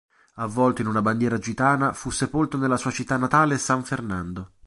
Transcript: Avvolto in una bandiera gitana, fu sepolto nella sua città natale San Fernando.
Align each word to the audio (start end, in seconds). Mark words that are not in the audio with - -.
Avvolto 0.37 0.81
in 0.81 0.87
una 0.87 1.03
bandiera 1.03 1.37
gitana, 1.37 1.93
fu 1.93 2.09
sepolto 2.09 2.57
nella 2.57 2.77
sua 2.77 2.89
città 2.89 3.17
natale 3.17 3.59
San 3.59 3.83
Fernando. 3.83 4.53